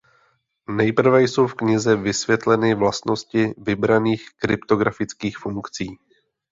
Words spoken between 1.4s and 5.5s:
v knize vysvětleny vlastnosti vybraných kryptografických